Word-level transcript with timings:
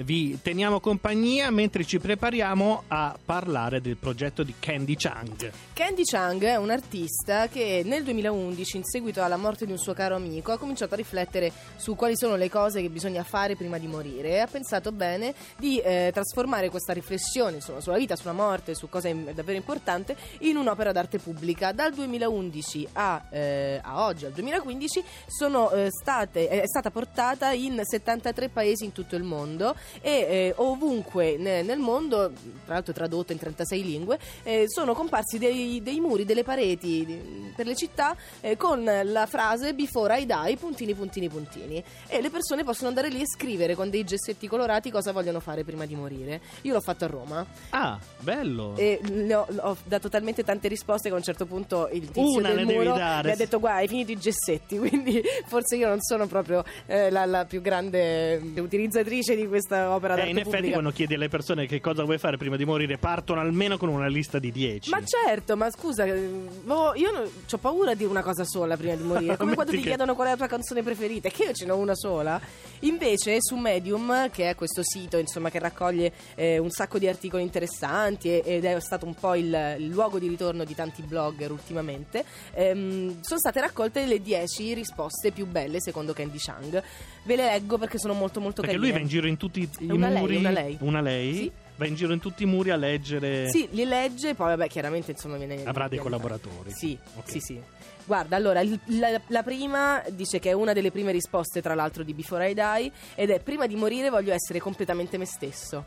Vi 0.00 0.38
teniamo 0.40 0.78
compagnia 0.78 1.50
mentre 1.50 1.84
ci 1.84 1.98
prepariamo 1.98 2.84
a 2.86 3.18
parlare 3.22 3.80
del 3.80 3.96
progetto 3.96 4.44
di 4.44 4.54
Candy 4.60 4.94
Chang. 4.94 5.50
Candy 5.72 6.04
Chang 6.04 6.40
è 6.44 6.54
un 6.54 6.70
artista 6.70 7.48
che 7.48 7.82
nel 7.84 8.04
2011, 8.04 8.76
in 8.76 8.84
seguito 8.84 9.24
alla 9.24 9.36
morte 9.36 9.66
di 9.66 9.72
un 9.72 9.78
suo 9.78 9.94
caro 9.94 10.14
amico, 10.14 10.52
ha 10.52 10.56
cominciato 10.56 10.94
a 10.94 10.96
riflettere 10.96 11.50
su 11.74 11.96
quali 11.96 12.16
sono 12.16 12.36
le 12.36 12.48
cose 12.48 12.80
che 12.80 12.90
bisogna 12.90 13.24
fare 13.24 13.56
prima 13.56 13.76
di 13.78 13.88
morire 13.88 14.28
e 14.28 14.38
ha 14.38 14.46
pensato 14.46 14.92
bene 14.92 15.34
di 15.56 15.78
eh, 15.80 16.10
trasformare 16.12 16.70
questa 16.70 16.92
riflessione 16.92 17.56
insomma, 17.56 17.80
sulla 17.80 17.98
vita, 17.98 18.14
sulla 18.14 18.32
morte, 18.32 18.76
su 18.76 18.88
cosa 18.88 19.08
è 19.08 19.14
davvero 19.14 19.56
importante, 19.56 20.16
in 20.42 20.56
un'opera 20.58 20.92
d'arte 20.92 21.18
pubblica. 21.18 21.72
Dal 21.72 21.92
2011 21.92 22.88
a, 22.92 23.24
eh, 23.30 23.80
a 23.82 24.04
oggi, 24.04 24.26
al 24.26 24.32
2015, 24.32 25.02
sono, 25.26 25.72
eh, 25.72 25.88
state, 25.90 26.46
è 26.46 26.66
stata 26.68 26.92
portata 26.92 27.50
in 27.50 27.80
73 27.82 28.48
paesi 28.48 28.84
in 28.84 28.92
tutto 28.92 29.16
il 29.16 29.24
mondo 29.24 29.74
e 30.00 30.10
eh, 30.10 30.52
ovunque 30.56 31.36
ne- 31.36 31.62
nel 31.62 31.78
mondo, 31.78 32.30
tra 32.64 32.74
l'altro 32.74 32.92
tradotto 32.92 33.32
in 33.32 33.38
36 33.38 33.84
lingue, 33.84 34.18
eh, 34.42 34.64
sono 34.68 34.94
comparsi 34.94 35.38
dei, 35.38 35.82
dei 35.82 36.00
muri, 36.00 36.24
delle 36.24 36.42
pareti 36.44 37.04
di- 37.04 37.52
per 37.54 37.66
le 37.66 37.74
città 37.74 38.16
eh, 38.40 38.56
con 38.56 38.84
la 38.84 39.26
frase 39.26 39.74
Before 39.74 40.18
I 40.20 40.26
die, 40.26 40.56
puntini, 40.56 40.94
puntini, 40.94 41.28
puntini. 41.28 41.82
E 42.06 42.20
le 42.20 42.30
persone 42.30 42.64
possono 42.64 42.88
andare 42.88 43.08
lì 43.08 43.20
e 43.20 43.26
scrivere 43.26 43.74
con 43.74 43.90
dei 43.90 44.04
gessetti 44.04 44.46
colorati 44.48 44.90
cosa 44.90 45.12
vogliono 45.12 45.40
fare 45.40 45.64
prima 45.64 45.86
di 45.86 45.94
morire. 45.94 46.40
Io 46.62 46.72
l'ho 46.72 46.80
fatto 46.80 47.04
a 47.04 47.08
Roma 47.08 47.46
Ah, 47.70 47.98
bello! 48.20 48.74
e 48.76 49.00
ho, 49.34 49.46
ho 49.60 49.76
dato 49.84 50.08
talmente 50.08 50.44
tante 50.44 50.68
risposte 50.68 51.08
che 51.08 51.14
a 51.14 51.18
un 51.18 51.22
certo 51.24 51.46
punto 51.46 51.88
il 51.92 52.06
tizio 52.10 52.38
Una 52.38 52.52
del 52.52 52.64
muro 52.66 52.94
mi 52.94 53.00
ha 53.00 53.34
detto 53.36 53.58
guarda 53.58 53.78
hai 53.78 53.88
finito 53.88 54.12
i 54.12 54.18
gessetti 54.18 54.78
quindi 54.78 55.22
forse 55.46 55.76
io 55.76 55.88
non 55.88 56.00
sono 56.00 56.26
proprio 56.26 56.64
eh, 56.86 57.10
la, 57.10 57.24
la 57.24 57.44
più 57.44 57.60
grande 57.60 58.36
utilizzatrice 58.56 59.34
di 59.36 59.46
questa 59.46 59.77
opera 59.86 60.14
Eh, 60.14 60.16
d'arte 60.16 60.30
in 60.30 60.36
effetti 60.38 60.50
pubblica. 60.54 60.72
quando 60.74 60.90
chiedi 60.92 61.14
alle 61.14 61.28
persone 61.28 61.66
che 61.66 61.80
cosa 61.80 62.04
vuoi 62.04 62.18
fare 62.18 62.36
prima 62.36 62.56
di 62.56 62.64
morire 62.64 62.98
partono 62.98 63.40
almeno 63.40 63.76
con 63.78 63.88
una 63.88 64.06
lista 64.08 64.38
di 64.38 64.50
10. 64.52 64.90
Ma 64.90 65.02
certo, 65.04 65.56
ma 65.56 65.70
scusa, 65.70 66.04
eh, 66.04 66.28
boh, 66.64 66.94
io 66.94 67.10
ho 67.50 67.56
paura 67.58 67.94
di 67.94 68.04
una 68.04 68.22
cosa 68.22 68.44
sola 68.44 68.76
prima 68.76 68.94
di 68.94 69.02
morire. 69.02 69.36
Come 69.38 69.54
quando 69.54 69.72
ti 69.72 69.78
che- 69.78 69.84
chiedono 69.88 70.14
qual 70.14 70.28
è 70.28 70.30
la 70.30 70.36
tua 70.36 70.46
canzone 70.46 70.82
preferita, 70.82 71.28
che 71.28 71.44
io 71.44 71.52
ce 71.52 71.66
n'ho 71.66 71.76
una 71.76 71.94
sola. 71.94 72.40
Invece 72.80 73.36
su 73.40 73.56
Medium, 73.56 74.30
che 74.30 74.50
è 74.50 74.54
questo 74.54 74.82
sito 74.84 75.16
insomma, 75.18 75.50
che 75.50 75.58
raccoglie 75.58 76.12
eh, 76.34 76.58
un 76.58 76.70
sacco 76.70 76.98
di 76.98 77.08
articoli 77.08 77.42
interessanti 77.42 78.28
e- 78.28 78.42
ed 78.44 78.64
è 78.64 78.78
stato 78.80 79.04
un 79.06 79.14
po' 79.14 79.34
il, 79.34 79.76
il 79.78 79.86
luogo 79.88 80.18
di 80.18 80.28
ritorno 80.28 80.64
di 80.64 80.74
tanti 80.74 81.02
blogger 81.02 81.50
ultimamente, 81.50 82.24
ehm, 82.54 83.20
sono 83.22 83.38
state 83.40 83.60
raccolte 83.60 84.04
le 84.06 84.20
10 84.20 84.74
risposte 84.74 85.30
più 85.32 85.46
belle 85.46 85.80
secondo 85.80 86.12
Candy 86.12 86.38
Chang. 86.38 86.82
Ve 87.24 87.36
le 87.36 87.44
leggo 87.44 87.76
perché 87.78 87.98
sono 87.98 88.14
molto 88.14 88.40
molto 88.40 88.62
Perché 88.62 88.76
carine. 88.76 88.90
lui 88.92 88.98
va 88.98 89.02
in 89.04 89.10
giro 89.10 89.26
in 89.26 89.36
tutti 89.36 89.60
i 89.60 89.67
È 89.78 89.90
una 89.92 90.08
lei, 90.08 90.20
muri. 90.20 90.36
una 90.36 90.50
lei. 90.50 90.76
Una 90.80 91.00
lei? 91.00 91.34
Sì. 91.34 91.52
Va 91.76 91.86
in 91.86 91.94
giro 91.94 92.12
in 92.12 92.18
tutti 92.18 92.42
i 92.42 92.46
muri 92.46 92.70
a 92.70 92.76
leggere. 92.76 93.48
Sì, 93.50 93.68
li 93.70 93.84
legge, 93.84 94.34
poi 94.34 94.48
vabbè, 94.48 94.68
chiaramente 94.68 95.12
insomma 95.12 95.36
viene... 95.36 95.62
Avrà 95.64 95.86
dei 95.86 95.98
collaboratori. 95.98 96.72
Sì, 96.72 96.98
Ok. 97.16 97.30
sì, 97.30 97.38
sì. 97.40 97.60
Guarda, 98.04 98.34
allora, 98.36 98.62
la, 98.86 99.20
la 99.28 99.42
prima 99.42 100.02
dice 100.10 100.38
che 100.40 100.50
è 100.50 100.52
una 100.54 100.72
delle 100.72 100.90
prime 100.90 101.12
risposte, 101.12 101.60
tra 101.62 101.74
l'altro, 101.74 102.02
di 102.02 102.14
Before 102.14 102.50
I 102.50 102.54
Die, 102.54 102.90
ed 103.14 103.30
è 103.30 103.38
prima 103.38 103.66
di 103.66 103.76
morire 103.76 104.08
voglio 104.10 104.32
essere 104.32 104.58
completamente 104.60 105.18
me 105.18 105.26
stesso. 105.26 105.84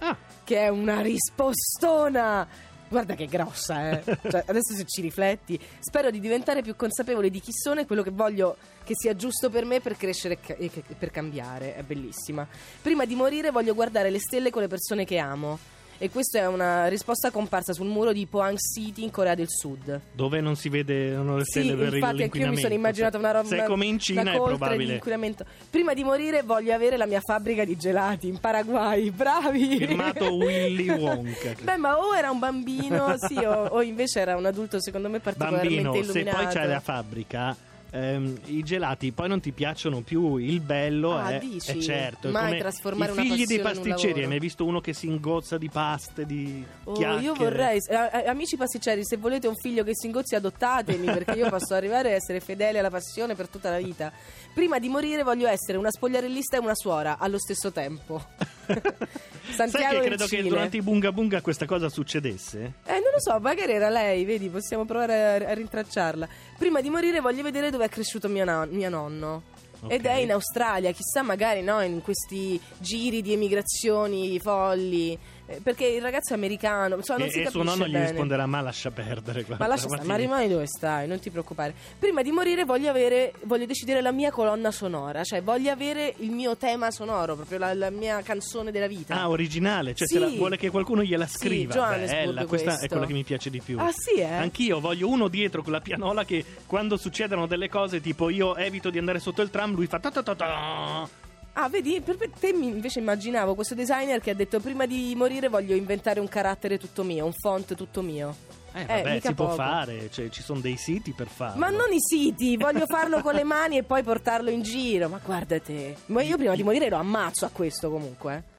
Ah, 0.00 0.16
Che 0.44 0.56
è 0.58 0.68
una 0.68 1.00
rispostona! 1.00 2.46
Guarda 2.92 3.14
che 3.14 3.24
grossa, 3.24 3.88
eh. 3.88 4.02
Cioè, 4.04 4.44
adesso 4.46 4.74
se 4.74 4.84
ci 4.84 5.00
rifletti, 5.00 5.58
spero 5.80 6.10
di 6.10 6.20
diventare 6.20 6.60
più 6.60 6.76
consapevole 6.76 7.30
di 7.30 7.40
chi 7.40 7.50
sono 7.50 7.80
e 7.80 7.86
quello 7.86 8.02
che 8.02 8.10
voglio 8.10 8.58
che 8.84 8.92
sia 8.94 9.16
giusto 9.16 9.48
per 9.48 9.64
me 9.64 9.80
per 9.80 9.96
crescere 9.96 10.38
e 10.44 10.70
per 10.98 11.10
cambiare. 11.10 11.74
È 11.74 11.82
bellissima. 11.84 12.46
Prima 12.82 13.06
di 13.06 13.14
morire 13.14 13.50
voglio 13.50 13.72
guardare 13.72 14.10
le 14.10 14.18
stelle 14.18 14.50
con 14.50 14.60
le 14.60 14.68
persone 14.68 15.06
che 15.06 15.16
amo. 15.16 15.58
E 16.02 16.10
questa 16.10 16.40
è 16.40 16.46
una 16.48 16.88
risposta 16.88 17.30
comparsa 17.30 17.72
sul 17.72 17.86
muro 17.86 18.12
di 18.12 18.26
Pohang 18.26 18.58
City 18.58 19.04
in 19.04 19.12
Corea 19.12 19.36
del 19.36 19.46
Sud. 19.48 20.00
dove 20.12 20.40
non 20.40 20.56
si 20.56 20.68
vedono 20.68 21.36
le 21.36 21.44
stelle 21.44 21.70
Sì, 21.70 21.76
per 21.76 21.94
infatti 21.94 22.22
anche 22.24 22.38
io 22.38 22.48
mi 22.50 22.56
sono 22.56 22.68
l'inquinamento. 22.70 22.74
immaginata 22.74 23.18
una 23.18 23.30
roba 23.30 23.46
Se 23.46 23.62
come 23.62 23.86
in 23.86 23.98
Cina 24.00 24.22
è 24.32 24.34
probabile. 24.34 25.00
di. 25.00 25.44
Prima 25.70 25.94
di 25.94 26.02
morire 26.02 26.42
voglio 26.42 26.74
avere 26.74 26.96
la 26.96 27.06
mia 27.06 27.20
fabbrica 27.20 27.64
di 27.64 27.76
gelati 27.76 28.26
in 28.26 28.40
Paraguay. 28.40 29.10
Bravi! 29.14 29.76
Firmato 29.78 30.34
Willy 30.34 30.90
Wonka. 30.90 31.54
Beh, 31.62 31.76
ma 31.76 31.96
o 31.96 32.16
era 32.16 32.32
un 32.32 32.40
bambino, 32.40 33.14
sì, 33.18 33.36
o, 33.38 33.66
o 33.66 33.80
invece 33.82 34.18
era 34.18 34.36
un 34.36 34.44
adulto 34.46 34.80
secondo 34.80 35.08
me 35.08 35.20
particolarmente 35.20 35.82
Bambino, 35.82 35.92
se 35.92 36.00
illuminato. 36.18 36.36
poi 36.42 36.52
c'hai 36.52 36.66
la 36.68 36.80
fabbrica, 36.80 37.56
ehm, 37.92 38.38
i 38.46 38.62
gelati 38.62 39.12
poi 39.12 39.28
non 39.28 39.40
ti 39.40 39.52
piacciono 39.52 40.00
più. 40.00 40.36
Il 40.38 40.60
bello 40.60 41.16
Ah, 41.16 41.30
è, 41.30 41.38
dici? 41.38 41.70
è 41.70 41.76
certo. 41.78 42.30
Mai 42.30 42.58
trasformare 42.58 43.10
I 43.10 43.14
una 43.14 43.22
figli 43.22 43.44
dei 43.46 43.60
pasticceri. 43.60 44.22
Hai 44.22 44.26
mai 44.28 44.38
visto 44.38 44.64
uno 44.64 44.80
che 44.80 44.92
si 44.92 45.06
ingozza 45.06 45.58
di 45.58 45.68
paste, 45.68 46.26
di 46.26 46.64
Oh, 46.84 46.92
chiacchiere? 46.94 47.22
io 47.22 47.34
vorrei, 47.34 47.78
eh, 47.88 48.28
amici 48.28 48.56
pasticceri, 48.56 49.04
se 49.04 49.16
volete 49.16 49.46
un 49.46 49.56
figlio 49.56 49.84
che 49.84 49.92
si 49.94 50.06
ingozzi, 50.06 50.34
adottatemi 50.34 51.06
perché 51.06 51.32
io 51.32 51.48
posso 51.48 51.74
arrivare 51.74 52.12
a 52.12 52.14
essere 52.16 52.40
fedele 52.40 52.78
alla 52.80 52.90
passione 52.90 53.34
per 53.34 53.48
tutta 53.48 53.70
la 53.70 53.78
vita. 53.78 54.10
Prima 54.54 54.78
di 54.78 54.88
morire 54.88 55.22
voglio 55.22 55.46
essere 55.46 55.78
una 55.78 55.90
spogliarellista 55.90 56.56
e 56.56 56.60
una 56.60 56.74
suora 56.74 57.18
allo 57.18 57.38
stesso 57.38 57.70
tempo. 57.70 58.22
Sai 59.52 59.68
Santiago 59.68 59.94
che 59.94 59.98
del 60.00 60.06
credo 60.08 60.24
che 60.24 60.36
Cile. 60.36 60.48
durante 60.48 60.76
i 60.76 60.82
bunga 60.82 61.12
bunga 61.12 61.40
questa 61.40 61.66
cosa 61.66 61.88
succedesse? 61.88 62.72
Eh, 62.84 62.92
non 62.92 63.10
lo 63.12 63.20
so, 63.20 63.38
magari 63.40 63.72
era 63.72 63.88
lei, 63.88 64.24
vedi, 64.24 64.48
possiamo 64.48 64.84
provare 64.84 65.44
a, 65.44 65.50
a 65.50 65.54
rintracciarla. 65.54 66.28
Prima 66.58 66.80
di 66.80 66.90
morire 66.90 67.20
voglio 67.20 67.42
vedere 67.42 67.70
dove 67.70 67.84
è 67.84 67.88
cresciuto 67.88 68.28
mio, 68.28 68.44
na- 68.44 68.66
mio 68.66 68.88
nonno. 68.88 69.42
Ok. 69.82 69.92
Ed 69.92 70.06
è 70.06 70.14
in 70.14 70.30
Australia, 70.30 70.92
chissà 70.92 71.22
magari 71.22 71.60
no, 71.60 71.80
in 71.80 72.02
questi 72.02 72.60
giri 72.78 73.20
di 73.20 73.32
emigrazioni 73.32 74.38
folli. 74.38 75.18
Eh, 75.56 75.60
perché 75.62 75.86
il 75.86 76.00
ragazzo 76.02 76.32
è 76.32 76.36
americano, 76.36 76.96
insomma, 76.96 77.18
non 77.20 77.28
e 77.28 77.30
si 77.30 77.40
e 77.42 77.50
suo 77.50 77.62
nonno 77.62 77.86
gli 77.86 77.92
bene. 77.92 78.08
risponderà: 78.10 78.46
Ma 78.46 78.60
lascia 78.60 78.90
perdere. 78.90 79.42
guarda, 79.42 79.64
Ma 79.64 79.70
lascia 79.70 79.86
ti- 79.88 80.06
ma 80.06 80.16
rimani 80.16 80.48
dove 80.48 80.66
stai, 80.66 81.06
non 81.06 81.18
ti 81.20 81.30
preoccupare. 81.30 81.74
Prima 81.98 82.22
di 82.22 82.30
morire 82.30 82.64
voglio 82.64 82.90
avere, 82.90 83.32
voglio 83.44 83.66
decidere 83.66 84.00
la 84.00 84.12
mia 84.12 84.30
colonna 84.30 84.70
sonora, 84.70 85.22
cioè 85.24 85.42
voglio 85.42 85.70
avere 85.70 86.14
il 86.18 86.30
mio 86.30 86.56
tema 86.56 86.90
sonoro, 86.90 87.34
proprio 87.36 87.58
la, 87.58 87.74
la 87.74 87.90
mia 87.90 88.20
canzone 88.22 88.70
della 88.70 88.86
vita. 88.86 89.14
Ah, 89.20 89.28
originale, 89.28 89.94
cioè 89.94 90.06
Sì. 90.06 90.14
se 90.14 90.20
la- 90.20 90.28
vuole 90.28 90.56
che 90.56 90.70
qualcuno 90.70 91.02
gliela 91.02 91.26
Sì, 91.26 91.36
scriva. 91.38 91.74
Johannesburg 91.74 92.24
Bella, 92.26 92.44
questa 92.46 92.70
è 92.70 92.76
questo. 92.76 92.88
quella 92.88 93.06
che 93.06 93.12
mi 93.12 93.24
piace 93.24 93.50
di 93.50 93.60
più. 93.60 93.78
Ah, 93.78 93.90
sì, 93.92 94.20
eh? 94.20 94.24
Anch'io 94.24 94.80
voglio 94.80 95.08
uno 95.08 95.28
dietro 95.28 95.62
con 95.62 95.72
la 95.72 95.80
pianola 95.80 96.24
che 96.24 96.44
quando 96.66 96.96
succedono 96.96 97.46
delle 97.46 97.68
cose, 97.68 98.00
tipo 98.00 98.28
io 98.30 98.56
evito 98.56 98.90
di 98.90 98.98
andare 98.98 99.18
sotto 99.18 99.42
il 99.42 99.50
tram, 99.50 99.74
lui 99.74 99.86
fa 99.86 99.98
ta 99.98 100.10
ta 100.10 100.22
ta 100.22 100.34
ta. 100.34 101.08
Ah, 101.54 101.68
vedi, 101.68 102.00
per 102.00 102.16
te 102.38 102.52
mi 102.52 102.68
invece 102.68 103.00
immaginavo 103.00 103.54
questo 103.54 103.74
designer 103.74 104.20
che 104.20 104.30
ha 104.30 104.34
detto 104.34 104.58
prima 104.58 104.86
di 104.86 105.12
morire 105.14 105.48
voglio 105.48 105.74
inventare 105.74 106.18
un 106.18 106.28
carattere 106.28 106.78
tutto 106.78 107.02
mio, 107.02 107.26
un 107.26 107.32
font 107.32 107.74
tutto 107.74 108.00
mio. 108.00 108.34
Eh, 108.74 108.86
vabbè, 108.86 109.12
mica 109.14 109.28
si 109.28 109.34
può 109.34 109.44
poco. 109.48 109.56
fare, 109.56 110.10
cioè, 110.10 110.30
ci 110.30 110.42
sono 110.42 110.60
dei 110.60 110.76
siti 110.78 111.12
per 111.12 111.28
farlo. 111.28 111.58
Ma 111.58 111.68
non 111.68 111.92
i 111.92 112.00
siti, 112.00 112.56
voglio 112.56 112.86
farlo 112.86 113.20
con 113.20 113.34
le 113.34 113.44
mani 113.44 113.76
e 113.76 113.82
poi 113.82 114.02
portarlo 114.02 114.48
in 114.48 114.62
giro. 114.62 115.10
Ma 115.10 115.20
guarda 115.22 115.60
te. 115.60 115.94
Ma 116.06 116.22
io 116.22 116.38
prima 116.38 116.54
di 116.54 116.62
morire 116.62 116.88
lo 116.88 116.96
ammazzo 116.96 117.44
a 117.44 117.50
questo 117.52 117.90
comunque. 117.90 118.34
eh. 118.34 118.42